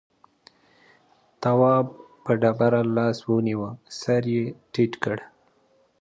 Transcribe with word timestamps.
تواب 1.41 1.87
په 2.23 2.31
ډبره 2.41 2.81
لاس 2.95 3.17
ونيو 3.29 3.63
سر 3.99 4.23
يې 4.35 4.45
ټيټ 4.71 4.93
کړ. 5.03 5.17